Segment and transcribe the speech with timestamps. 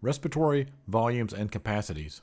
[0.00, 2.22] Respiratory volumes and capacities.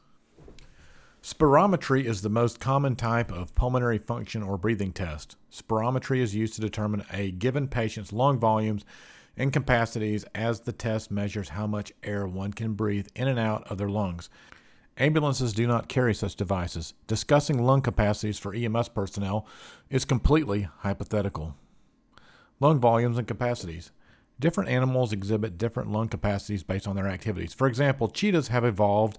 [1.22, 5.36] Spirometry is the most common type of pulmonary function or breathing test.
[5.52, 8.86] Spirometry is used to determine a given patient's lung volumes
[9.36, 13.70] and capacities as the test measures how much air one can breathe in and out
[13.70, 14.30] of their lungs.
[14.98, 16.94] Ambulances do not carry such devices.
[17.08, 19.46] Discussing lung capacities for EMS personnel
[19.90, 21.56] is completely hypothetical.
[22.62, 23.92] Lung volumes and capacities.
[24.40, 27.54] Different animals exhibit different lung capacities based on their activities.
[27.54, 29.18] For example, cheetahs have evolved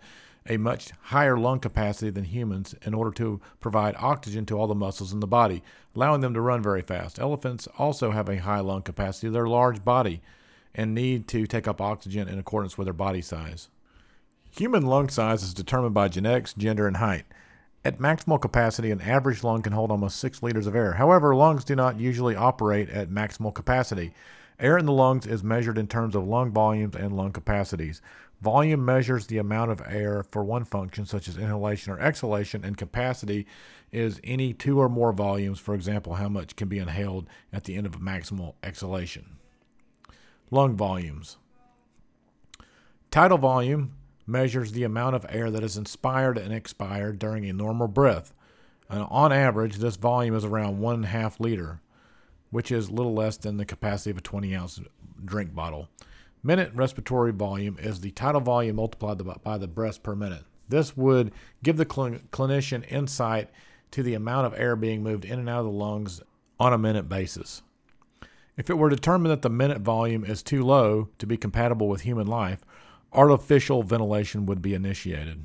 [0.49, 4.75] a much higher lung capacity than humans in order to provide oxygen to all the
[4.75, 5.63] muscles in the body,
[5.95, 7.19] allowing them to run very fast.
[7.19, 10.21] Elephants also have a high lung capacity, their large body,
[10.75, 13.71] and need to take up oxygen in accordance with their body size.
[14.51, 17.25] Human lung size is determined by genetics, gender, and height.
[17.85, 20.95] At maximal capacity, an average lung can hold almost 6 liters of air.
[20.95, 24.13] However, lungs do not usually operate at maximal capacity.
[24.59, 28.01] Air in the lungs is measured in terms of lung volumes and lung capacities.
[28.41, 32.77] Volume measures the amount of air for one function, such as inhalation or exhalation, and
[32.77, 33.47] capacity
[33.93, 37.77] is any two or more volumes, for example, how much can be inhaled at the
[37.77, 39.37] end of a maximal exhalation.
[40.51, 41.37] Lung volumes.
[43.11, 43.93] Tidal volume
[44.27, 48.33] measures the amount of air that is inspired and expired during a normal breath.
[48.89, 51.81] And on average, this volume is around one half liter
[52.51, 54.81] which is little less than the capacity of a 20 ounce
[55.25, 55.89] drink bottle.
[56.43, 60.45] Minute respiratory volume is the tidal volume multiplied by the breaths per minute.
[60.69, 63.51] This would give the cl- clinician insight
[63.91, 66.21] to the amount of air being moved in and out of the lungs
[66.59, 67.63] on a minute basis.
[68.57, 72.03] If it were determined that the minute volume is too low to be compatible with
[72.03, 72.65] human life,
[73.13, 75.45] artificial ventilation would be initiated.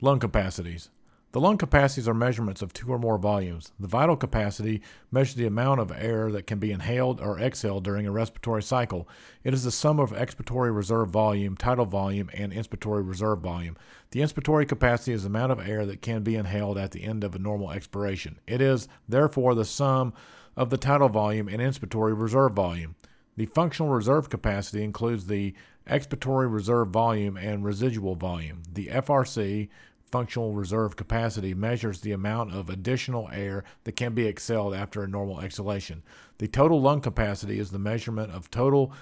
[0.00, 0.90] Lung capacities.
[1.34, 3.72] The lung capacities are measurements of two or more volumes.
[3.80, 8.06] The vital capacity measures the amount of air that can be inhaled or exhaled during
[8.06, 9.08] a respiratory cycle.
[9.42, 13.76] It is the sum of expiratory reserve volume, tidal volume, and inspiratory reserve volume.
[14.12, 17.24] The inspiratory capacity is the amount of air that can be inhaled at the end
[17.24, 18.38] of a normal expiration.
[18.46, 20.12] It is, therefore, the sum
[20.56, 22.94] of the tidal volume and inspiratory reserve volume.
[23.36, 25.52] The functional reserve capacity includes the
[25.84, 28.62] expiratory reserve volume and residual volume.
[28.72, 29.68] The FRC
[30.14, 35.08] functional reserve capacity measures the amount of additional air that can be exhaled after a
[35.08, 36.04] normal exhalation.
[36.38, 38.92] The total lung capacity is the measurement of total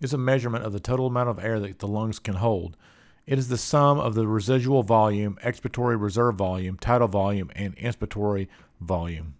[0.00, 2.78] is a measurement of the total amount of air that the lungs can hold.
[3.26, 8.48] It is the sum of the residual volume, expiratory reserve volume, tidal volume, and inspiratory
[8.80, 9.34] volume.